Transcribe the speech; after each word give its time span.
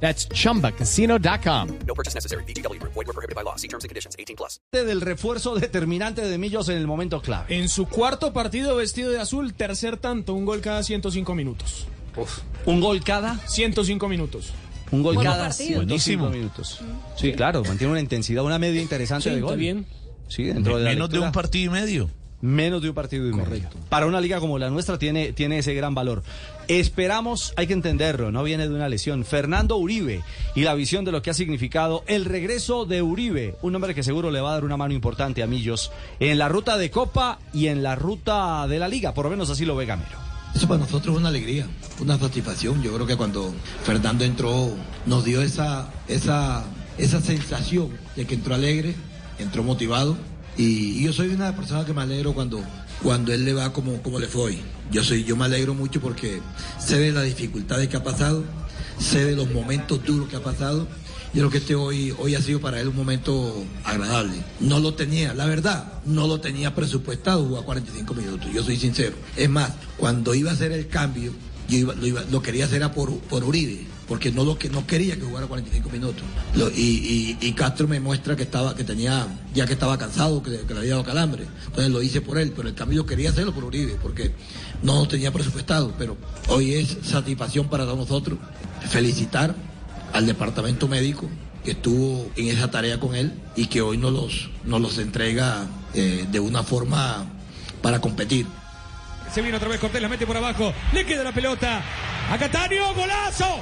That's 0.00 0.28
chumbacasino.com. 0.28 1.68
No 1.86 1.94
purchase 1.94 2.14
necessary. 2.14 2.44
BGW. 2.44 2.78
Void 2.82 3.06
were 3.06 3.12
prohibited 3.12 3.34
by 3.34 3.42
law. 3.42 3.56
See 3.56 3.68
terms 3.68 3.84
and 3.84 3.88
conditions. 3.90 4.14
18 4.18 4.36
plus. 4.36 4.60
del 4.72 5.00
refuerzo 5.00 5.54
determinante 5.54 6.22
de 6.22 6.38
Millos 6.38 6.68
en 6.68 6.76
el 6.78 6.86
momento 6.86 7.20
clave. 7.22 7.56
En 7.56 7.68
su 7.68 7.86
cuarto 7.86 8.32
partido 8.32 8.76
vestido 8.76 9.10
de 9.10 9.18
azul, 9.20 9.54
tercer 9.54 9.96
tanto, 9.96 10.34
un 10.34 10.44
gol 10.44 10.60
cada 10.60 10.82
105 10.82 11.34
minutos. 11.34 11.86
Un 12.66 12.80
gol 12.80 13.02
cada, 13.04 13.38
105 13.46 14.08
minutos. 14.08 14.52
un 14.90 15.02
gol 15.02 15.16
Bueno 15.16 15.30
cada 15.30 15.48
partido. 15.48 15.80
105 15.80 16.28
minutos. 16.30 16.80
Sí, 17.16 17.32
claro, 17.32 17.62
mantiene 17.64 17.90
una 17.92 18.00
intensidad, 18.00 18.44
una 18.44 18.58
media 18.58 18.80
interesante 18.80 19.24
Sí, 19.24 19.30
de 19.30 19.36
está 19.36 19.48
gol. 19.50 19.58
bien. 19.58 19.86
Sí, 20.28 20.44
dentro 20.44 20.78
de 20.78 20.84
la 20.84 20.90
Menos 20.90 21.08
de 21.10 21.14
lectura. 21.16 21.26
un 21.28 21.32
partido 21.32 21.64
y 21.66 21.74
medio. 21.80 22.10
Menos 22.46 22.80
de 22.80 22.90
un 22.90 22.94
partido 22.94 23.28
y 23.28 23.32
medio. 23.32 23.68
Para 23.88 24.06
una 24.06 24.20
liga 24.20 24.38
como 24.38 24.56
la 24.56 24.70
nuestra 24.70 24.98
tiene, 24.98 25.32
tiene 25.32 25.58
ese 25.58 25.74
gran 25.74 25.96
valor. 25.96 26.22
Esperamos, 26.68 27.52
hay 27.56 27.66
que 27.66 27.72
entenderlo, 27.72 28.30
no 28.30 28.44
viene 28.44 28.68
de 28.68 28.74
una 28.74 28.88
lesión. 28.88 29.24
Fernando 29.24 29.76
Uribe 29.76 30.22
y 30.54 30.60
la 30.60 30.74
visión 30.74 31.04
de 31.04 31.10
lo 31.10 31.22
que 31.22 31.30
ha 31.30 31.34
significado 31.34 32.04
el 32.06 32.24
regreso 32.24 32.86
de 32.86 33.02
Uribe, 33.02 33.56
un 33.62 33.74
hombre 33.74 33.96
que 33.96 34.04
seguro 34.04 34.30
le 34.30 34.40
va 34.40 34.50
a 34.50 34.54
dar 34.54 34.64
una 34.64 34.76
mano 34.76 34.94
importante 34.94 35.42
a 35.42 35.48
Millos 35.48 35.90
en 36.20 36.38
la 36.38 36.48
ruta 36.48 36.78
de 36.78 36.88
Copa 36.88 37.40
y 37.52 37.66
en 37.66 37.82
la 37.82 37.96
ruta 37.96 38.68
de 38.68 38.78
la 38.78 38.86
liga, 38.86 39.12
por 39.12 39.24
lo 39.24 39.32
menos 39.32 39.50
así 39.50 39.64
lo 39.64 39.74
ve 39.74 39.86
Gamero. 39.86 40.16
Eso 40.54 40.68
para 40.68 40.78
nosotros 40.78 41.16
es 41.16 41.20
una 41.20 41.30
alegría, 41.30 41.66
una 41.98 42.16
satisfacción. 42.16 42.80
Yo 42.80 42.94
creo 42.94 43.08
que 43.08 43.16
cuando 43.16 43.52
Fernando 43.82 44.24
entró, 44.24 44.70
nos 45.04 45.24
dio 45.24 45.42
esa, 45.42 45.88
esa, 46.06 46.64
esa 46.96 47.20
sensación 47.20 47.90
de 48.14 48.24
que 48.24 48.34
entró 48.34 48.54
alegre, 48.54 48.94
entró 49.40 49.64
motivado. 49.64 50.16
Y, 50.58 51.02
yo 51.02 51.12
soy 51.12 51.28
una 51.28 51.54
persona 51.54 51.84
que 51.84 51.92
me 51.92 52.02
alegro 52.02 52.32
cuando, 52.34 52.62
cuando 53.02 53.32
él 53.32 53.44
le 53.44 53.52
va 53.52 53.72
como, 53.72 54.00
como 54.02 54.18
le 54.18 54.26
fue 54.26 54.42
hoy. 54.42 54.58
Yo, 54.90 55.02
soy, 55.04 55.24
yo 55.24 55.36
me 55.36 55.44
alegro 55.44 55.74
mucho 55.74 56.00
porque 56.00 56.40
sé 56.78 56.98
de 56.98 57.12
las 57.12 57.24
dificultades 57.24 57.88
que 57.88 57.96
ha 57.96 58.02
pasado, 58.04 58.44
sé 58.98 59.24
de 59.24 59.36
los 59.36 59.50
momentos 59.52 60.04
duros 60.04 60.28
que 60.28 60.36
ha 60.36 60.42
pasado. 60.42 60.86
Yo 61.34 61.40
creo 61.42 61.50
que 61.50 61.58
este 61.58 61.74
hoy, 61.74 62.14
hoy 62.18 62.34
ha 62.34 62.40
sido 62.40 62.60
para 62.60 62.80
él 62.80 62.88
un 62.88 62.96
momento 62.96 63.64
agradable. 63.84 64.36
No 64.60 64.78
lo 64.80 64.94
tenía, 64.94 65.34
la 65.34 65.44
verdad, 65.44 65.92
no 66.06 66.26
lo 66.26 66.40
tenía 66.40 66.74
presupuestado 66.74 67.44
jugar 67.44 67.64
45 67.64 68.14
minutos, 68.14 68.48
yo 68.54 68.62
soy 68.62 68.76
sincero. 68.78 69.16
Es 69.36 69.50
más, 69.50 69.72
cuando 69.98 70.34
iba 70.34 70.50
a 70.50 70.54
hacer 70.54 70.72
el 70.72 70.88
cambio, 70.88 71.32
yo 71.68 71.76
iba- 71.78 71.94
lo, 71.94 72.06
iba- 72.06 72.24
lo 72.30 72.40
quería 72.40 72.64
hacer 72.64 72.82
a 72.84 72.92
por, 72.92 73.18
por 73.18 73.44
Uribe, 73.44 73.84
porque 74.08 74.30
no, 74.30 74.44
lo, 74.44 74.58
que, 74.58 74.68
no 74.68 74.86
quería 74.86 75.16
que 75.16 75.22
jugara 75.22 75.46
45 75.46 75.90
minutos. 75.90 76.22
Y, 76.76 76.80
y- 76.80 77.38
y 77.40 77.52
Castro 77.52 77.88
me 77.88 77.98
muestra 78.00 78.36
que 78.36 78.44
estaba 78.44 78.74
que 78.74 78.84
tenía 78.84 79.26
ya 79.54 79.66
que 79.66 79.72
estaba 79.72 79.98
cansado, 79.98 80.42
que, 80.42 80.50
le 80.50 80.78
había 80.78 80.92
dado 80.92 81.04
calambre. 81.04 81.46
Entonces 81.66 81.90
lo 81.92 82.02
hice 82.02 82.20
por 82.20 82.38
él, 82.38 82.52
pero 82.54 82.68
el 82.68 82.74
cambio 82.74 83.02
yo 83.02 83.06
quería 83.06 83.30
hacerlo 83.30 83.52
por 83.54 83.64
Uribe, 83.64 83.96
porque 84.00 84.32
no 84.82 85.06
tenía 85.08 85.32
presupuestado. 85.32 85.92
Pero 85.98 86.16
hoy 86.48 86.74
es 86.74 86.96
satisfacción 87.02 87.68
para 87.68 87.84
nosotros 87.84 88.38
felicitar 88.88 89.54
al 90.12 90.26
departamento 90.26 90.86
médico 90.88 91.28
que 91.64 91.72
estuvo 91.72 92.30
en 92.36 92.48
esa 92.48 92.70
tarea 92.70 93.00
con 93.00 93.16
él 93.16 93.32
y 93.56 93.66
que 93.66 93.82
hoy 93.82 93.98
nos 93.98 94.12
los, 94.12 94.50
nos 94.64 94.80
los 94.80 94.98
entrega 94.98 95.66
eh, 95.94 96.26
de 96.30 96.38
una 96.38 96.62
forma 96.62 97.26
para 97.82 98.00
competir. 98.00 98.46
Se 99.34 99.42
viene 99.42 99.56
otra 99.56 99.68
vez 99.68 99.80
Cortés, 99.80 100.00
la 100.00 100.08
mete 100.08 100.26
por 100.26 100.36
abajo. 100.36 100.72
Le 100.92 101.04
queda 101.04 101.24
la 101.24 101.32
pelota. 101.32 101.82
A 102.30 102.38
golazo. 102.94 103.58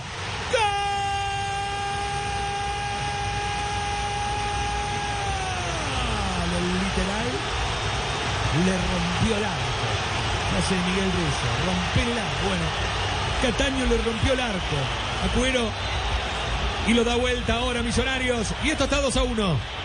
El 6.56 6.72
literal 6.72 7.28
le 8.64 8.72
rompió 8.72 9.36
el 9.36 9.44
arco. 9.44 9.84
Hace 10.58 10.74
Miguel 10.74 11.10
Russo. 11.10 11.46
Romper 11.66 12.08
el 12.12 12.18
arco. 12.18 12.48
Bueno, 12.48 12.66
Cataño 13.42 13.86
le 13.86 13.96
rompió 13.98 14.32
el 14.32 14.40
arco. 14.40 14.76
A 15.24 15.28
Cuero. 15.36 15.70
Y 16.86 16.94
lo 16.94 17.02
da 17.04 17.16
vuelta 17.16 17.54
ahora 17.54 17.82
Millonarios. 17.82 18.54
Y 18.62 18.70
esto 18.70 18.84
está 18.84 19.00
2 19.00 19.16
a 19.16 19.22
1. 19.22 19.83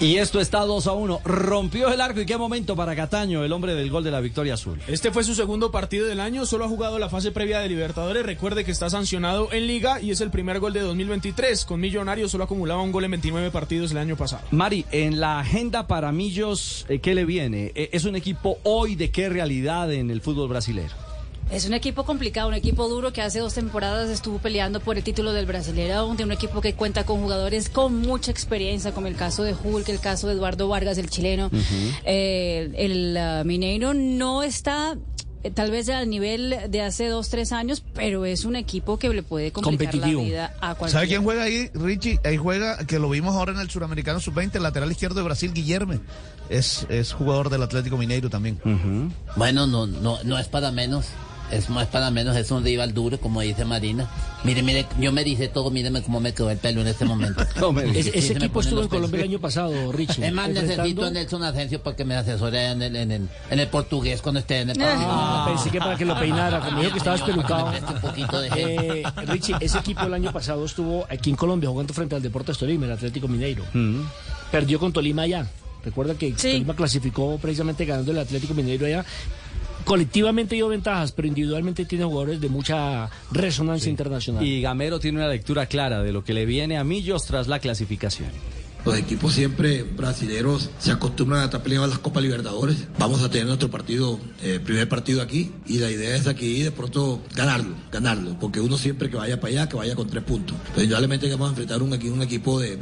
Y 0.00 0.16
esto 0.16 0.40
está 0.40 0.60
2 0.60 0.86
a 0.86 0.92
1. 0.92 1.20
Rompió 1.24 1.92
el 1.92 2.00
arco 2.00 2.22
y 2.22 2.26
qué 2.26 2.38
momento 2.38 2.74
para 2.74 2.96
Cataño, 2.96 3.44
el 3.44 3.52
hombre 3.52 3.74
del 3.74 3.90
gol 3.90 4.02
de 4.02 4.10
la 4.10 4.20
victoria 4.20 4.54
azul. 4.54 4.80
Este 4.88 5.10
fue 5.10 5.24
su 5.24 5.34
segundo 5.34 5.70
partido 5.70 6.06
del 6.06 6.20
año, 6.20 6.46
solo 6.46 6.64
ha 6.64 6.68
jugado 6.68 6.98
la 6.98 7.10
fase 7.10 7.32
previa 7.32 7.60
de 7.60 7.68
Libertadores. 7.68 8.24
Recuerde 8.24 8.64
que 8.64 8.70
está 8.70 8.88
sancionado 8.88 9.52
en 9.52 9.66
Liga 9.66 10.00
y 10.00 10.10
es 10.10 10.22
el 10.22 10.30
primer 10.30 10.58
gol 10.58 10.72
de 10.72 10.80
2023. 10.80 11.66
Con 11.66 11.80
Millonarios 11.80 12.30
solo 12.30 12.44
acumulaba 12.44 12.80
un 12.80 12.92
gol 12.92 13.04
en 13.04 13.10
29 13.10 13.50
partidos 13.50 13.90
el 13.90 13.98
año 13.98 14.16
pasado. 14.16 14.42
Mari, 14.52 14.86
en 14.90 15.20
la 15.20 15.38
agenda 15.38 15.86
para 15.86 16.12
Millos, 16.12 16.86
eh, 16.88 17.00
¿qué 17.00 17.14
le 17.14 17.26
viene? 17.26 17.72
Eh, 17.74 17.90
¿Es 17.92 18.06
un 18.06 18.16
equipo 18.16 18.56
hoy 18.62 18.94
de 18.94 19.10
qué 19.10 19.28
realidad 19.28 19.92
en 19.92 20.10
el 20.10 20.22
fútbol 20.22 20.48
brasilero? 20.48 21.09
Es 21.50 21.66
un 21.66 21.74
equipo 21.74 22.04
complicado, 22.04 22.46
un 22.48 22.54
equipo 22.54 22.88
duro 22.88 23.12
que 23.12 23.22
hace 23.22 23.40
dos 23.40 23.54
temporadas 23.54 24.08
estuvo 24.08 24.38
peleando 24.38 24.78
por 24.78 24.96
el 24.96 25.02
título 25.02 25.32
del 25.32 25.46
Brasileirão, 25.46 26.16
de 26.16 26.22
un 26.22 26.30
equipo 26.30 26.60
que 26.60 26.74
cuenta 26.74 27.04
con 27.04 27.20
jugadores 27.20 27.68
con 27.68 27.98
mucha 28.00 28.30
experiencia, 28.30 28.92
como 28.92 29.08
el 29.08 29.16
caso 29.16 29.42
de 29.42 29.54
Hulk, 29.54 29.88
el 29.88 29.98
caso 29.98 30.28
de 30.28 30.34
Eduardo 30.34 30.68
Vargas, 30.68 30.96
el 30.98 31.10
chileno. 31.10 31.50
Eh, 32.04 32.70
el 32.76 33.16
ah, 33.16 33.42
Mineiro 33.44 33.94
no 33.94 34.44
está 34.44 34.96
eh, 35.42 35.50
tal 35.50 35.72
vez 35.72 35.88
al 35.88 36.08
nivel 36.08 36.56
de 36.68 36.82
hace 36.82 37.08
dos, 37.08 37.30
tres 37.30 37.50
años, 37.50 37.82
pero 37.94 38.24
es 38.26 38.44
un 38.44 38.54
equipo 38.54 38.98
que 39.00 39.08
le 39.08 39.24
puede 39.24 39.50
complicar 39.50 39.94
la 39.96 40.06
vida 40.06 40.54
a 40.60 40.76
cualquiera. 40.76 40.90
¿Sabe 40.90 41.08
quién 41.08 41.24
juega 41.24 41.42
ahí, 41.42 41.68
Richie? 41.74 42.20
Ahí 42.24 42.36
juega, 42.36 42.78
que 42.86 43.00
lo 43.00 43.10
vimos 43.10 43.34
ahora 43.34 43.52
en 43.52 43.58
el 43.58 43.68
Suramericano 43.68 44.20
Sub-20, 44.20 44.54
el 44.54 44.62
lateral 44.62 44.92
izquierdo 44.92 45.16
de 45.16 45.22
Brasil, 45.24 45.52
Guillerme. 45.52 45.98
Es, 46.48 46.86
es 46.90 47.12
jugador 47.12 47.50
del 47.50 47.64
Atlético 47.64 47.96
Mineiro 47.96 48.30
también. 48.30 48.60
Bueno, 49.34 49.66
no, 49.66 49.88
no, 49.88 50.22
no 50.22 50.38
es 50.38 50.46
para 50.46 50.70
menos. 50.70 51.06
Es, 51.50 51.68
es 51.68 51.86
para 51.88 52.10
menos, 52.10 52.36
es 52.36 52.50
un 52.50 52.62
rival 52.64 52.94
duro, 52.94 53.18
como 53.20 53.40
dice 53.40 53.64
Marina. 53.64 54.08
Mire, 54.44 54.62
mire, 54.62 54.86
yo 54.98 55.12
me 55.12 55.24
dice 55.24 55.48
todo, 55.48 55.70
míreme 55.70 56.00
cómo 56.02 56.20
me 56.20 56.32
quedó 56.32 56.50
el 56.50 56.58
pelo 56.58 56.80
en 56.80 56.86
este 56.88 57.04
momento. 57.04 57.44
No 57.60 57.72
me 57.72 57.84
Ese 57.98 58.32
equipo 58.32 58.60
estuvo 58.60 58.82
en 58.82 58.88
Colombia 58.88 59.18
el 59.18 59.24
año 59.28 59.40
pasado, 59.40 59.92
Richie. 59.92 60.26
Es 60.26 60.32
más, 60.32 60.48
necesito 60.48 60.82
a 60.82 60.86
enfrentando- 60.86 61.10
Nelson 61.12 61.42
Asensio 61.44 61.82
para 61.82 61.96
que 61.96 62.04
me 62.04 62.14
asesore 62.16 62.66
en 62.70 62.82
el, 62.82 62.96
en 62.96 63.10
el, 63.12 63.28
en 63.50 63.58
el 63.60 63.68
portugués 63.68 64.22
cuando 64.22 64.40
esté 64.40 64.60
en 64.60 64.70
el 64.70 64.76
Ah, 64.80 65.44
pensé 65.48 65.70
que 65.70 65.78
para 65.78 65.96
que 65.96 66.04
lo 66.04 66.18
peinara, 66.18 66.60
como 66.60 66.80
dijo 66.80 66.92
que 66.92 66.98
estabas 66.98 67.22
pelucado. 67.22 67.72
Eh, 68.56 69.02
Richie, 69.26 69.56
ese 69.60 69.78
equipo 69.78 70.02
el 70.02 70.14
año 70.14 70.32
pasado 70.32 70.64
estuvo 70.64 71.06
aquí 71.10 71.30
en 71.30 71.36
Colombia 71.36 71.68
jugando 71.68 71.92
frente 71.92 72.14
al 72.14 72.22
Deportes 72.22 72.56
Tolima, 72.58 72.86
el 72.86 72.92
Atlético 72.92 73.28
Mineiro. 73.28 73.64
Perdió 74.50 74.78
con 74.78 74.92
Tolima 74.92 75.22
allá. 75.22 75.46
Recuerda 75.84 76.14
que 76.14 76.34
Sí. 76.36 76.52
Tolima 76.52 76.74
clasificó 76.76 77.38
precisamente 77.38 77.84
ganando 77.84 78.12
el 78.12 78.18
Atlético 78.18 78.52
Mineiro 78.54 78.86
allá. 78.86 79.04
Colectivamente 79.90 80.54
dio 80.54 80.68
ventajas, 80.68 81.10
pero 81.10 81.26
individualmente 81.26 81.84
tiene 81.84 82.04
jugadores 82.04 82.40
de 82.40 82.48
mucha 82.48 83.10
resonancia 83.32 83.90
internacional. 83.90 84.46
Y 84.46 84.62
Gamero 84.62 85.00
tiene 85.00 85.18
una 85.18 85.26
lectura 85.26 85.66
clara 85.66 86.00
de 86.00 86.12
lo 86.12 86.22
que 86.22 86.32
le 86.32 86.46
viene 86.46 86.78
a 86.78 86.84
Millos 86.84 87.26
tras 87.26 87.48
la 87.48 87.58
clasificación. 87.58 88.28
Los 88.84 88.96
equipos 88.96 89.34
siempre 89.34 89.82
brasileños 89.82 90.70
se 90.78 90.90
acostumbran 90.90 91.42
a 91.42 91.44
estar 91.46 91.62
peleando 91.62 91.86
las 91.86 91.98
Copas 91.98 92.22
Libertadores. 92.22 92.76
Vamos 92.98 93.22
a 93.22 93.30
tener 93.30 93.46
nuestro 93.46 93.70
partido, 93.70 94.18
eh, 94.42 94.58
primer 94.64 94.88
partido 94.88 95.20
aquí, 95.20 95.52
y 95.66 95.78
la 95.78 95.90
idea 95.90 96.16
es 96.16 96.26
aquí 96.26 96.62
de 96.62 96.70
pronto 96.70 97.22
ganarlo, 97.34 97.74
ganarlo, 97.92 98.38
porque 98.38 98.60
uno 98.60 98.78
siempre 98.78 99.10
que 99.10 99.16
vaya 99.16 99.38
para 99.38 99.52
allá, 99.52 99.68
que 99.68 99.76
vaya 99.76 99.94
con 99.94 100.08
tres 100.08 100.24
puntos. 100.24 100.56
Pero 100.74 100.96
vamos 100.96 101.48
a 101.48 101.50
enfrentar 101.50 101.82
un, 101.82 101.92
un 101.92 102.22
equipo 102.22 102.58
de, 102.60 102.78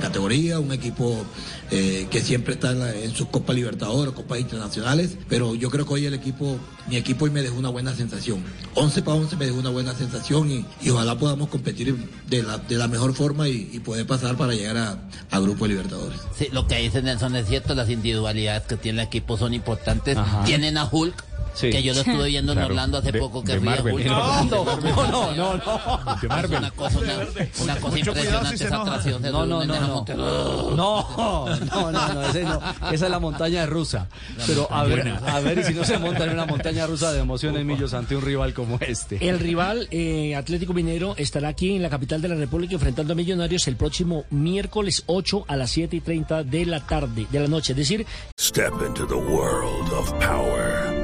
categoría, 0.00 0.60
un 0.60 0.72
equipo 0.72 1.24
eh, 1.70 2.06
que 2.10 2.20
siempre 2.20 2.54
está 2.54 2.72
en 2.94 3.14
sus 3.14 3.28
Copas 3.28 3.54
Libertadores, 3.54 4.14
Copas 4.14 4.40
Internacionales, 4.40 5.16
pero 5.28 5.54
yo 5.54 5.70
creo 5.70 5.86
que 5.86 5.94
hoy 5.94 6.06
el 6.06 6.14
equipo, 6.14 6.58
mi 6.88 6.96
equipo 6.96 7.26
hoy 7.26 7.30
me 7.30 7.42
dejó 7.42 7.56
una 7.56 7.68
buena 7.70 7.94
sensación. 7.94 8.42
11 8.74 9.02
para 9.02 9.18
11 9.18 9.36
me 9.36 9.46
dejó 9.46 9.58
una 9.58 9.70
buena 9.70 9.94
sensación 9.94 10.50
y, 10.50 10.64
y 10.82 10.90
ojalá 10.90 11.18
podamos 11.18 11.48
competir 11.48 11.94
de 12.28 12.42
la, 12.42 12.58
de 12.58 12.76
la 12.76 12.88
mejor 12.88 13.14
forma 13.14 13.48
y, 13.48 13.70
y 13.72 13.80
poder 13.80 14.06
pasar 14.06 14.36
para 14.36 14.54
llegar 14.54 14.76
a, 14.76 15.33
a 15.34 15.40
Grupo 15.40 15.66
Libertadores. 15.66 16.20
Sí, 16.36 16.48
lo 16.52 16.66
que 16.66 16.76
dice 16.76 17.02
Nelson 17.02 17.34
es 17.36 17.48
cierto, 17.48 17.74
las 17.74 17.90
individualidades 17.90 18.62
que 18.64 18.76
tiene 18.76 19.02
el 19.02 19.08
equipo 19.08 19.36
son 19.36 19.52
importantes. 19.52 20.16
Ajá. 20.16 20.44
Tienen 20.44 20.78
a 20.78 20.88
Hulk, 20.90 21.24
Sí. 21.54 21.70
que 21.70 21.82
yo 21.82 21.94
lo 21.94 22.00
estuve 22.00 22.28
viendo 22.28 22.52
en 22.52 22.58
Orlando 22.58 22.98
hace 22.98 23.12
poco, 23.12 23.42
que 23.42 23.56
ríe 23.56 23.80
Hulk. 23.80 24.06
No, 24.06 24.44
no, 24.44 24.64
no, 24.80 25.34
no, 25.34 25.56
no. 25.56 26.42
Es 26.42 26.50
una 26.50 26.70
cosa, 26.70 26.98
una, 26.98 27.14
una 27.62 27.76
cosa 27.76 27.94
si 27.94 28.00
impresionante 28.00 28.56
se 28.58 28.64
esa 28.66 28.82
atracción 28.82 29.22
de 29.22 29.32
No, 29.32 29.46
no, 29.46 29.64
no, 29.64 29.80
no. 29.80 30.04
No, 30.14 30.76
no, 30.76 31.92
no, 31.92 32.14
no, 32.14 32.22
ese 32.26 32.44
no. 32.44 32.60
Esa 32.92 33.04
es 33.06 33.10
la 33.10 33.18
montaña 33.18 33.66
rusa. 33.66 34.08
Pero 34.46 34.70
a 34.70 34.84
ver, 34.84 35.08
a 35.26 35.40
ver, 35.40 35.58
y 35.58 35.64
si 35.64 35.74
no 35.74 35.84
se 35.84 35.98
monta 35.98 36.24
en 36.24 36.30
una 36.30 36.46
montaña 36.46 36.86
rusa 36.86 37.12
de 37.12 37.20
emociones, 37.20 37.64
Millos, 37.64 37.94
ante 37.94 38.14
un 38.14 38.22
rival 38.22 38.52
como 38.52 38.78
este. 38.80 39.26
El 39.26 39.38
rival 39.38 39.88
eh, 39.90 40.34
Atlético 40.36 40.74
Mineiro 40.74 41.14
estará 41.16 41.48
aquí 41.48 41.74
en 41.74 41.82
la 41.82 41.90
capital 41.90 42.20
de 42.20 42.28
la 42.28 42.34
República 42.34 42.74
enfrentando 42.74 43.14
a 43.14 43.16
Millonarios 43.16 43.66
el 43.68 43.76
próximo 43.76 44.24
miércoles 44.30 45.02
8 45.06 45.14
8 45.24 45.44
a 45.48 45.56
las 45.56 45.70
7 45.70 45.96
y 45.96 46.00
30 46.00 46.44
de 46.44 46.66
la 46.66 46.80
tarde, 46.80 47.26
de 47.30 47.40
la 47.40 47.48
noche. 47.48 47.72
Es 47.72 47.78
decir, 47.78 48.06
Step 48.38 48.74
into 48.86 49.06
the 49.06 49.14
world 49.14 49.92
of 49.92 50.12
power, 50.18 51.03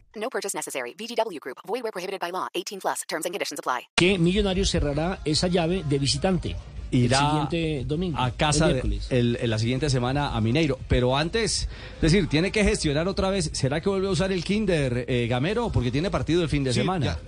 No 0.21 0.29
purchase 0.29 0.55
necessary. 0.55 0.93
VGW 0.93 1.39
Group. 1.41 1.57
Void 1.67 1.81
where 1.81 1.91
prohibited 1.91 2.19
by 2.21 2.31
law. 2.31 2.47
18 2.53 2.79
plus. 2.79 2.99
Terms 3.07 3.25
and 3.25 3.33
conditions 3.33 3.59
apply. 3.59 3.87
que 3.95 4.19
Millonarios 4.19 4.69
cerrará 4.69 5.19
esa 5.25 5.47
llave 5.47 5.83
de 5.83 5.97
visitante. 5.99 6.55
Irá 6.91 7.19
el 7.19 7.25
siguiente 7.25 7.83
domingo. 7.85 8.17
a 8.19 8.31
casa 8.31 8.69
el 8.69 8.99
el- 9.09 9.37
en 9.41 9.49
la 9.49 9.57
siguiente 9.57 9.89
semana 9.89 10.35
a 10.35 10.41
Mineiro. 10.41 10.77
Pero 10.89 11.15
antes, 11.17 11.69
es 11.95 12.01
decir, 12.01 12.27
tiene 12.27 12.51
que 12.51 12.63
gestionar 12.65 13.07
otra 13.07 13.29
vez. 13.29 13.49
¿Será 13.53 13.79
que 13.81 13.87
vuelve 13.89 14.07
a 14.07 14.11
usar 14.11 14.31
el 14.33 14.43
Kinder 14.43 15.05
eh, 15.07 15.27
Gamero? 15.27 15.71
Porque 15.71 15.89
tiene 15.89 16.11
partido 16.11 16.43
el 16.43 16.49
fin 16.49 16.63
de 16.65 16.73
Sí, 16.73 16.81
semana. 16.81 17.05
ya. 17.05 17.19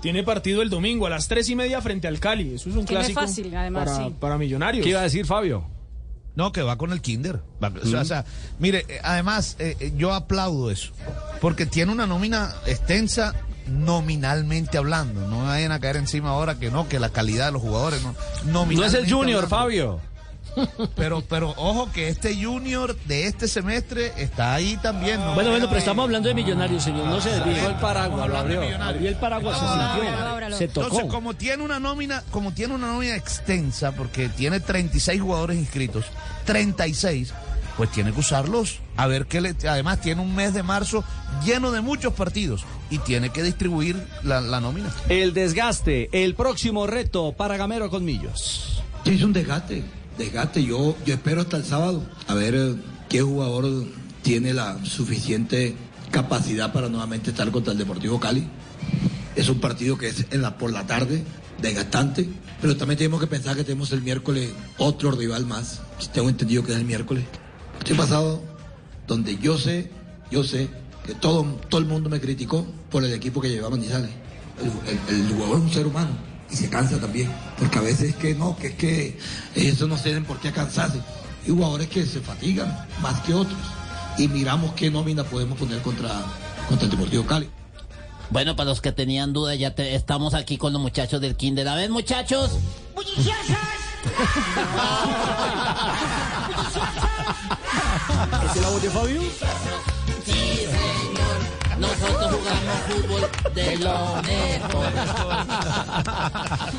Tiene 0.00 0.22
partido 0.24 0.62
el 0.62 0.70
domingo 0.70 1.06
a 1.06 1.10
las 1.10 1.28
tres 1.28 1.50
y 1.50 1.54
media 1.54 1.82
frente 1.82 2.08
al 2.08 2.18
Cali. 2.18 2.54
Eso 2.54 2.70
es 2.70 2.76
un 2.76 2.86
clásico 2.86 3.20
fácil, 3.20 3.54
además, 3.54 3.90
para, 3.90 4.06
sí. 4.08 4.14
para 4.18 4.38
millonarios. 4.38 4.82
¿Qué 4.84 4.90
iba 4.90 5.00
a 5.00 5.04
decir 5.04 5.26
Fabio? 5.26 5.66
No, 6.36 6.52
que 6.52 6.62
va 6.62 6.76
con 6.76 6.92
el 6.92 7.00
kinder. 7.00 7.40
Va- 7.62 7.72
o, 7.82 7.86
sea, 7.86 8.00
o 8.00 8.04
sea, 8.04 8.24
mire, 8.58 8.84
eh, 8.88 9.00
además, 9.02 9.56
eh, 9.58 9.76
eh, 9.80 9.92
yo 9.96 10.14
aplaudo 10.14 10.70
eso. 10.70 10.92
Porque 11.40 11.66
tiene 11.66 11.92
una 11.92 12.06
nómina 12.06 12.54
extensa 12.66 13.34
nominalmente 13.66 14.78
hablando. 14.78 15.26
No 15.28 15.44
vayan 15.44 15.72
a 15.72 15.80
caer 15.80 15.96
encima 15.96 16.30
ahora 16.30 16.56
que 16.58 16.70
no, 16.70 16.88
que 16.88 16.98
la 17.00 17.10
calidad 17.10 17.46
de 17.46 17.52
los 17.52 17.62
jugadores 17.62 18.02
no. 18.02 18.14
No 18.76 18.84
es 18.84 18.94
el 18.94 19.10
Junior, 19.10 19.44
hablando. 19.44 19.48
Fabio. 19.48 20.00
Pero, 20.96 21.22
pero 21.22 21.50
ojo 21.56 21.90
que 21.92 22.08
este 22.08 22.34
Junior 22.42 22.96
de 23.06 23.26
este 23.26 23.48
semestre 23.48 24.12
está 24.16 24.54
ahí 24.54 24.76
también. 24.82 25.20
¿no? 25.20 25.34
Bueno, 25.34 25.50
bueno, 25.50 25.66
pero 25.68 25.78
estamos 25.78 26.04
hablando 26.04 26.28
de 26.28 26.34
Millonarios, 26.34 26.82
señor. 26.82 27.06
No 27.06 27.20
se 27.20 27.30
desvíe. 27.30 27.54
Abrió 27.54 27.70
el 27.70 27.76
paraguas, 27.76 28.28
lo 28.28 28.38
abrió. 28.38 28.82
Abrió 28.82 29.08
el 29.08 29.16
paraguas, 29.16 29.58
se 29.58 29.66
sintió. 29.66 30.56
Se 30.56 30.68
tocó. 30.68 30.86
Entonces, 30.86 31.10
como 31.10 31.34
tiene 31.34 31.62
una 31.62 31.78
nómina, 31.80 32.22
como 32.30 32.52
tiene 32.52 32.74
una 32.74 32.88
nómina 32.88 33.16
extensa, 33.16 33.92
porque 33.92 34.28
tiene 34.28 34.60
36 34.60 35.20
jugadores 35.20 35.58
inscritos, 35.58 36.06
36, 36.44 37.32
pues 37.76 37.90
tiene 37.90 38.12
que 38.12 38.20
usarlos. 38.20 38.80
A 38.96 39.06
ver 39.06 39.26
qué 39.26 39.40
le. 39.40 39.54
Además, 39.68 40.00
tiene 40.00 40.20
un 40.20 40.34
mes 40.34 40.52
de 40.54 40.62
marzo 40.62 41.04
lleno 41.44 41.70
de 41.70 41.80
muchos 41.80 42.12
partidos 42.12 42.64
y 42.90 42.98
tiene 42.98 43.30
que 43.30 43.42
distribuir 43.42 43.96
la, 44.22 44.40
la 44.40 44.60
nómina. 44.60 44.92
El 45.08 45.32
desgaste, 45.32 46.08
el 46.12 46.34
próximo 46.34 46.86
reto 46.86 47.32
para 47.32 47.56
Gamero 47.56 47.88
con 47.88 48.04
Millos. 48.04 48.82
Sí, 49.04 49.14
es 49.14 49.22
un 49.22 49.32
desgaste, 49.32 49.82
desgaste. 50.20 50.62
Yo, 50.64 50.96
yo 51.04 51.14
espero 51.14 51.40
hasta 51.40 51.56
el 51.56 51.64
sábado 51.64 52.04
a 52.28 52.34
ver 52.34 52.54
eh, 52.54 52.74
qué 53.08 53.22
jugador 53.22 53.84
tiene 54.22 54.54
la 54.54 54.82
suficiente 54.84 55.74
capacidad 56.10 56.72
para 56.72 56.88
nuevamente 56.88 57.30
estar 57.30 57.50
contra 57.50 57.72
el 57.72 57.78
Deportivo 57.78 58.20
Cali. 58.20 58.46
Es 59.36 59.48
un 59.48 59.60
partido 59.60 59.96
que 59.98 60.08
es 60.08 60.26
en 60.30 60.42
la, 60.42 60.58
por 60.58 60.72
la 60.72 60.86
tarde, 60.86 61.24
desgastante, 61.62 62.28
pero 62.60 62.76
también 62.76 62.98
tenemos 62.98 63.20
que 63.20 63.26
pensar 63.26 63.56
que 63.56 63.64
tenemos 63.64 63.92
el 63.92 64.02
miércoles 64.02 64.50
otro 64.78 65.10
rival 65.12 65.46
más. 65.46 65.80
Tengo 66.12 66.28
entendido 66.28 66.62
que 66.64 66.72
es 66.72 66.78
el 66.78 66.84
miércoles. 66.84 67.24
Estoy 67.78 67.96
pasado 67.96 68.42
donde 69.06 69.38
yo 69.38 69.56
sé, 69.58 69.90
yo 70.30 70.44
sé 70.44 70.68
que 71.06 71.14
todo, 71.14 71.44
todo 71.68 71.80
el 71.80 71.86
mundo 71.86 72.10
me 72.10 72.20
criticó 72.20 72.66
por 72.90 73.04
el 73.04 73.12
equipo 73.12 73.40
que 73.40 73.48
llevaba 73.48 73.76
Manizales. 73.76 74.10
El, 74.60 75.14
el- 75.16 75.22
el 75.26 75.32
jugador 75.32 75.56
es 75.58 75.62
un 75.64 75.72
ser 75.72 75.86
humano 75.86 76.10
y 76.50 76.56
se 76.56 76.68
cansa 76.68 76.98
también, 77.00 77.30
porque 77.58 77.78
a 77.78 77.82
veces 77.82 78.10
es 78.10 78.16
que 78.16 78.34
no, 78.34 78.56
que 78.56 78.68
es 78.68 78.74
que 78.74 79.18
eso 79.54 79.86
no 79.86 79.96
tienen 79.96 80.24
por 80.24 80.38
qué 80.40 80.50
cansarse. 80.52 80.98
Hay 81.44 81.50
jugadores 81.52 81.88
que 81.88 82.04
se 82.04 82.20
fatigan 82.20 82.86
más 83.00 83.20
que 83.20 83.34
otros 83.34 83.58
y 84.18 84.28
miramos 84.28 84.72
qué 84.74 84.90
nómina 84.90 85.24
podemos 85.24 85.58
poner 85.58 85.80
contra, 85.82 86.10
contra 86.68 86.84
el 86.86 86.90
Deportivo 86.90 87.24
Cali. 87.24 87.48
Bueno, 88.30 88.54
para 88.56 88.68
los 88.70 88.80
que 88.80 88.92
tenían 88.92 89.32
dudas, 89.32 89.58
ya 89.58 89.74
te- 89.74 89.94
estamos 89.94 90.34
aquí 90.34 90.56
con 90.58 90.72
los 90.72 90.80
muchachos 90.82 91.20
del 91.20 91.36
Kinder. 91.36 91.66
A 91.68 91.74
ver, 91.74 91.90
muchachos. 91.90 92.50
¿Es 98.54 98.60
la 98.60 98.68
voz 98.70 98.82
de 98.82 98.90
Fabio? 98.90 99.20
Sí, 100.24 100.32
señor. 100.32 101.09
Nosotros 101.80 102.30
jugamos 102.32 102.76
fútbol 102.88 103.54
de 103.54 103.76
lo 103.78 104.22
mejor. 104.22 104.92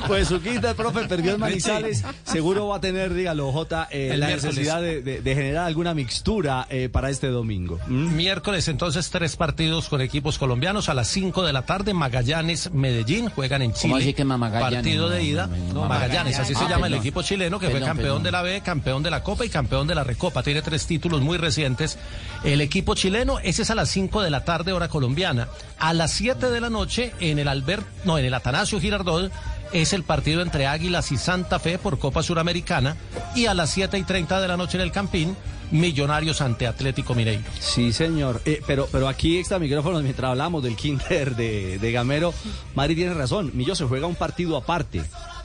Pues 0.08 0.28
su 0.28 0.42
quinta, 0.42 0.70
el 0.72 0.76
profe 0.76 1.08
perdió 1.08 1.34
en 1.34 1.40
Manizales. 1.40 2.04
Seguro 2.24 2.68
va 2.68 2.78
a 2.78 2.82
tener, 2.82 3.14
dígalo, 3.14 3.52
Jota, 3.52 3.88
eh, 3.92 4.16
la 4.18 4.28
miércoles. 4.28 4.56
necesidad 4.56 4.82
de, 4.82 5.02
de- 5.02 5.22
de 5.22 5.36
generar 5.36 5.66
alguna 5.66 5.94
mixtura 5.94 6.68
eh, 6.70 6.90
para 6.92 7.10
este 7.10 7.28
domingo. 7.28 7.80
¿Mm? 7.88 8.16
Miércoles 8.16 8.68
entonces 8.68 9.10
tres 9.10 9.36
partidos 9.36 9.88
con 9.90 10.02
equipos 10.02 10.38
colombianos 10.38 10.90
a 10.90 10.94
las 10.94 11.08
5 11.08 11.44
de 11.44 11.54
la 11.54 11.64
tarde 11.64 11.94
Magallanes 11.94 12.72
Medellín 12.74 13.30
juegan 13.30 13.62
en 13.62 13.74
Chile. 13.74 13.82
¿Cómo 13.94 13.96
así 13.98 14.14
que 14.14 14.24
Magallanes? 14.26 14.74
Partido 14.76 15.10
de 15.10 15.24
ida. 15.24 15.48
no, 15.74 15.86
Magallanes, 15.88 16.40
así 16.40 16.54
Ah, 16.56 16.60
se 16.60 16.68
llama 16.70 16.88
el 16.88 16.94
equipo 16.96 17.22
chileno 17.24 17.60
que 17.60 17.70
fue 17.70 17.80
campeón 17.80 17.98
perdón. 17.98 18.24
de 18.24 18.32
la 18.32 18.42
B, 18.42 18.62
campeón 18.62 19.04
de 19.04 19.10
la 19.12 19.24
Copa 19.24 19.46
y 19.46 19.50
campeón 19.50 19.88
de 19.88 19.96
la 19.96 20.04
Recopa. 20.04 20.44
Tiene 20.44 20.62
tres 20.62 20.86
títulos 20.86 21.22
muy 21.22 21.38
recientes. 21.38 21.98
El 22.44 22.62
equipo 22.62 22.96
chileno, 22.96 23.40
ese 23.40 23.62
es 23.64 23.72
a 23.72 23.76
las 23.76 23.90
5 23.90 24.22
de 24.22 24.30
la 24.30 24.44
tarde 24.44 24.74
hora 24.74 24.88
colombiana. 24.92 25.48
A 25.80 25.94
las 25.96 26.12
7 26.14 26.52
de 26.52 26.62
la 26.62 26.70
noche 26.70 27.14
en 27.20 27.40
el 27.40 27.48
Albert, 27.48 27.88
no, 28.06 28.20
en 28.20 28.26
el 28.26 28.34
Atanasio 28.36 28.80
Girardot 28.80 29.32
es 29.74 29.94
el 29.94 30.04
partido 30.04 30.42
entre 30.42 30.68
Águilas 30.68 31.12
y 31.12 31.18
Santa 31.18 31.58
Fe 31.58 31.80
por 31.80 31.98
Copa 31.98 32.22
Suramericana 32.22 32.98
y 33.36 33.48
a 33.48 33.56
las 33.56 33.72
7 33.72 33.98
y 33.98 34.04
30 34.04 34.40
de 34.42 34.48
la 34.48 34.58
noche 34.58 34.78
en 34.78 34.84
el 34.84 34.92
Campín, 34.92 35.36
Millonarios 35.72 36.42
ante 36.42 36.68
Atlético 36.68 37.16
Mineiro. 37.16 37.44
Sí, 37.60 37.94
señor. 37.94 38.42
Eh, 38.44 38.62
pero, 38.68 38.90
pero 38.92 39.08
aquí 39.08 39.38
extra 39.38 39.58
micrófonos 39.58 40.04
mientras 40.04 40.30
hablamos 40.30 40.62
del 40.62 40.76
Kinder 40.76 41.36
de, 41.38 41.80
de 41.80 41.92
Gamero. 41.94 42.34
Mari 42.76 42.94
tiene 42.94 43.14
razón. 43.14 43.52
Millo 43.54 43.74
se 43.74 43.86
juega 43.86 44.06
un 44.06 44.16
partido 44.16 44.58
aparte. 44.58 45.02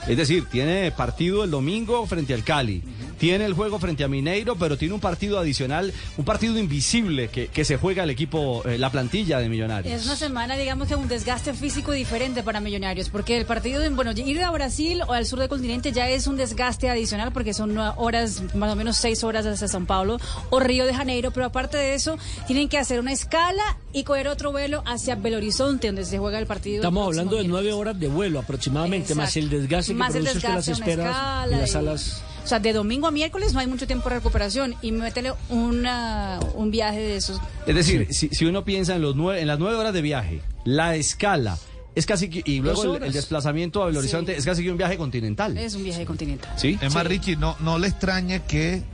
Es 0.09 0.17
decir, 0.17 0.47
tiene 0.47 0.91
partido 0.91 1.45
el 1.45 1.51
domingo 1.51 2.05
frente 2.07 2.35
al 2.35 2.43
Cali. 2.43 2.83
Tiene 3.19 3.47
el 3.47 3.55
juego 3.55 3.79
frente 3.79 4.05
a 4.05 4.09
Mineiro, 4.09 4.57
pero 4.57 4.77
tiene 4.77 4.95
un 4.95 5.01
partido 5.01 5.39
adicional, 5.39 5.93
un 6.17 6.25
partido 6.25 6.59
invisible 6.59 7.29
que, 7.29 7.49
que 7.49 7.65
se 7.65 7.77
juega 7.79 8.05
el 8.05 8.11
equipo, 8.11 8.63
eh, 8.67 8.79
la 8.79 8.91
plantilla 8.91 9.39
de 9.39 9.49
Millonarios. 9.49 9.93
Es 10.01 10.07
una 10.07 10.17
semana, 10.17 10.57
digamos 10.57 10.89
que 10.89 10.95
un 10.97 11.09
desgaste 11.09 11.55
físico 11.55 11.93
diferente 11.93 12.43
para 12.43 12.61
Millonarios, 12.61 13.09
porque 13.09 13.39
el 13.39 13.47
partido, 13.47 13.81
de, 13.81 13.89
bueno, 13.91 14.13
ir 14.13 14.43
a 14.43 14.51
Brasil 14.51 15.01
o 15.07 15.13
al 15.13 15.25
sur 15.27 15.39
del 15.39 15.49
continente 15.49 15.93
ya 15.93 16.09
es 16.09 16.27
un 16.27 16.37
desgaste 16.37 16.91
adicional, 16.91 17.33
porque 17.33 17.55
son 17.55 17.77
horas, 17.79 18.43
más 18.55 18.73
o 18.73 18.77
menos 18.77 18.97
seis 18.97 19.25
horas 19.25 19.47
hasta 19.47 19.67
San 19.69 19.87
Pablo 19.87 20.19
o 20.51 20.61
Río 20.61 20.85
de 20.85 20.95
Janeiro, 20.95 21.31
pero 21.31 21.47
aparte 21.47 21.77
de 21.77 21.95
eso, 21.95 22.19
tienen 22.47 22.69
que 22.69 22.79
hacer 22.79 23.01
una 23.01 23.13
escala 23.13 23.79
y 23.93 24.05
coger 24.05 24.29
otro 24.29 24.53
vuelo 24.53 24.83
hacia 24.87 25.15
Belo 25.15 25.39
Horizonte, 25.39 25.87
donde 25.89 26.05
se 26.05 26.19
juega 26.19 26.39
el 26.39 26.47
partido. 26.47 26.77
Estamos 26.77 27.03
el 27.05 27.09
hablando 27.19 27.37
de 27.37 27.49
nueve 27.49 27.73
horas 27.73 27.99
de 27.99 28.09
vuelo 28.09 28.41
aproximadamente, 28.41 29.15
más 29.15 29.37
el 29.37 29.49
desgaste 29.49 29.93
que 29.93 29.99
Más 29.99 30.15
el 30.15 30.25
produce 30.25 30.37
usted 30.39 30.49
las 30.55 30.67
desgaste, 30.67 30.83
una 30.83 30.91
esperas 30.91 31.17
escala 31.17 31.45
en 31.55 31.61
las 31.61 31.69
y- 31.69 31.73
salas. 31.73 32.23
O 32.47 32.49
sea, 32.49 32.61
de 32.61 32.73
domingo 32.73 33.09
a 33.09 33.11
miércoles 33.11 33.53
no 33.55 33.59
hay 33.59 33.67
mucho 33.67 33.89
tiempo 33.89 34.09
de 34.09 34.15
recuperación 34.15 34.77
y 34.81 34.93
métele 34.93 35.33
una, 35.49 36.39
un 36.55 36.71
viaje 36.71 37.01
de 37.01 37.17
esos. 37.17 37.41
Es 37.67 37.75
decir, 37.75 38.07
si, 38.13 38.29
si 38.29 38.45
uno 38.45 38.65
piensa 38.65 38.95
en, 38.95 39.03
los 39.03 39.17
nueve, 39.17 39.41
en 39.41 39.49
las 39.49 39.59
nueve 39.59 39.77
horas 39.77 39.93
de 39.93 40.01
viaje, 40.01 40.43
la 40.65 40.95
escala 40.95 41.59
es 41.97 42.07
casi 42.07 42.31
que, 42.31 42.43
y 42.49 42.61
luego 42.61 42.99
el, 42.99 43.13
desplazamiento 43.13 43.83
a 43.83 43.87
Belo 43.87 44.01
Sí. 44.01 44.05
Horizonte 44.07 44.37
es 44.37 44.45
casi 44.45 44.63
que 44.63 44.71
un 44.71 44.77
viaje 44.79 44.97
continental. 44.97 45.59
Es 45.59 45.75
un 45.75 45.83
viaje 45.83 46.07
continental. 46.07 46.53
¿Sí? 46.57 46.79
Es 46.81 46.95
más, 46.95 47.05
Richie, 47.05 47.35
no, 47.37 47.57
no 47.59 47.81
le 47.81 47.89
extrañe 47.89 48.41
que, 48.45 48.85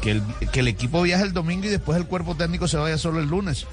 que, 0.00 0.12
el, 0.12 0.22
que 0.52 0.60
el 0.60 0.68
equipo 0.68 1.02
viaje 1.02 1.24
el 1.24 1.32
domingo 1.32 1.66
y 1.66 1.70
después 1.70 1.98
el 1.98 2.06
cuerpo 2.06 2.36
técnico 2.36 2.68
se 2.68 2.76
vaya 2.76 2.98
solo 2.98 3.18
el 3.18 3.26
lunes. 3.26 3.66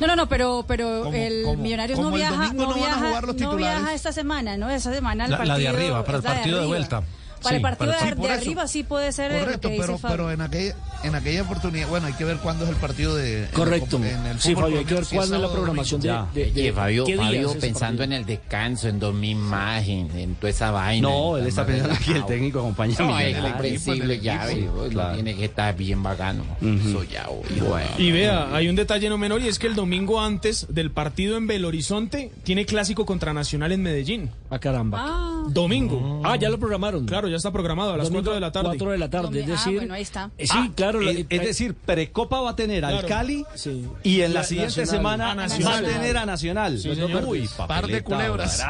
No, 0.00 0.06
no, 0.06 0.16
no, 0.16 0.26
pero, 0.26 0.64
pero 0.66 1.12
el 1.12 1.58
Millonarios 1.58 1.98
no 1.98 2.08
el 2.08 2.14
viaja, 2.14 2.46
domingo 2.46 2.62
no, 2.62 2.68
no 2.70 2.80
van 2.80 2.80
a 2.80 2.86
viaja, 2.86 3.06
jugar 3.08 3.24
los 3.24 3.36
no 3.36 3.56
viaja 3.56 3.92
esta 3.92 4.12
semana, 4.12 4.56
¿no? 4.56 4.70
Esta 4.70 4.94
semana 4.94 5.26
el 5.26 5.32
La- 5.32 5.44
la 5.44 5.58
de 5.58 5.68
arriba, 5.68 6.02
para 6.02 6.16
el 6.18 6.24
partido 6.24 6.60
de 6.62 6.66
vuelta. 6.66 7.02
Para 7.42 7.56
el 7.56 7.60
Sí, 7.60 7.62
partido 7.62 7.92
para 7.92 8.08
el- 8.10 8.16
de, 8.16 8.22
Sí, 8.22 8.30
arriba 8.48 8.68
sí 8.68 8.82
puede 8.82 9.12
ser 9.12 9.32
lo 9.32 9.38
Correcto, 9.40 9.68
que 9.68 9.74
dice 9.74 9.86
pero, 9.86 9.98
Fabio. 9.98 10.16
pero 10.16 10.30
en 10.32 10.40
aquella 10.40 10.74
en 11.02 11.14
aquella 11.14 11.42
oportunidad, 11.42 11.88
bueno, 11.88 12.06
hay 12.08 12.12
que 12.12 12.24
ver 12.24 12.36
cuándo 12.38 12.64
es 12.64 12.70
el 12.70 12.76
partido 12.76 13.16
de... 13.16 13.44
en 13.44 13.50
Correcto. 13.52 13.96
el- 13.96 14.04
en 14.04 14.26
el 14.26 14.38
Sí, 14.40 14.50
fútbol 14.50 14.64
Fabio, 14.64 14.78
hay 14.80 14.84
que 14.84 14.94
ver 14.94 15.04
cuándo 15.10 15.36
es 15.36 15.40
la 15.42 15.50
programación 15.50 16.00
de, 16.02 16.08
Fabio, 16.10 17.04
¿qué 17.06 17.12
días 17.12 17.24
Fabio 17.24 17.52
pensando 17.58 17.78
partido? 17.98 18.04
en 18.04 18.12
el 18.12 18.26
descanso, 18.26 18.88
en 18.88 19.00
dos 19.00 19.14
mi 19.14 19.30
imagen, 19.30 20.10
en 20.16 20.34
toda 20.34 20.50
esa 20.50 20.70
vaina. 20.70 21.08
No, 21.08 21.38
él 21.38 21.46
está 21.46 21.64
pensando 21.64 21.94
aquí 21.94 22.12
el 22.12 22.26
técnico 22.26 22.58
acompaña 22.60 22.94
a 22.98 23.02
No, 23.02 23.18
es 23.18 23.36
comprensible 23.38 24.20
ya, 24.20 24.46
Sí, 24.48 24.60
veo, 24.60 24.88
claro. 24.90 25.14
tiene 25.14 25.34
que 25.36 25.44
estar 25.46 25.74
bien 25.74 26.02
bacano. 26.02 26.44
Eso 26.60 27.02
ya, 27.04 27.26
oye, 27.28 27.86
Y 27.98 28.12
vea, 28.12 28.54
hay 28.54 28.68
un 28.68 28.76
detalle 28.76 29.08
no 29.08 29.16
menor 29.16 29.40
y 29.40 29.48
es 29.48 29.58
que 29.58 29.66
el 29.66 29.74
domingo 29.74 30.20
antes 30.20 30.66
del 30.68 30.90
partido 30.90 31.36
en 31.38 31.46
Belo 31.46 31.68
Horizonte 31.68 32.30
tiene 32.44 32.66
clásico 32.66 33.06
contra 33.06 33.32
Nacional 33.32 33.72
en 33.72 33.82
Medellín. 33.82 34.30
Ah, 34.50 34.58
caramba. 34.58 34.98
Ah, 35.00 35.39
Domingo. 35.52 36.22
Ah, 36.24 36.36
ya 36.36 36.48
lo 36.48 36.58
programaron. 36.58 37.06
Claro, 37.06 37.28
ya 37.28 37.36
está 37.36 37.50
programado 37.52 37.92
a 37.92 37.96
las 37.96 38.06
Domingo, 38.06 38.22
4 38.30 38.34
de 38.34 38.40
la 38.40 38.52
tarde. 38.52 38.68
4 38.68 38.90
de 38.92 38.98
la 38.98 39.10
tarde, 39.10 39.40
es 39.40 39.46
Ah, 39.46 39.50
decir... 39.50 39.74
bueno, 39.78 39.94
ahí 39.94 40.02
está. 40.02 40.30
eh, 40.38 40.46
sí, 40.46 40.52
Ah, 40.56 40.70
claro. 40.74 41.00
lo- 41.00 41.10
Es, 41.10 41.26
es 41.28 41.40
decir, 41.42 41.74
Precopa 41.74 42.40
va 42.40 42.50
a 42.50 42.56
tener 42.56 42.84
al 42.84 42.92
Claro. 42.92 43.08
Cali 43.08 43.44
Sí. 43.54 43.86
y 44.02 44.20
en 44.22 44.32
la, 44.34 44.40
La- 44.40 44.46
siguiente 44.46 44.80
Nacional. 44.80 44.96
semana 44.96 45.24
va 45.26 45.30
a 45.32 45.34
Nacional. 45.34 45.84
tener 45.84 46.16
a 46.16 46.26
Nacional. 46.26 46.78
Sí, 46.78 46.94
señor. 46.94 47.24
Uy, 47.26 47.48
Par 47.66 47.86
de 47.86 48.02
culebras. 48.02 48.62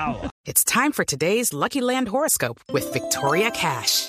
It's 0.44 0.64
time 0.64 0.92
for 0.92 1.04
today's 1.04 1.52
Lucky 1.52 1.80
Land 1.80 2.08
horoscope 2.08 2.60
with 2.72 2.84
Victoria 2.92 3.50
Cash. 3.50 4.08